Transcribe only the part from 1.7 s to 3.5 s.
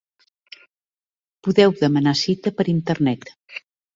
demanar cita per Internet.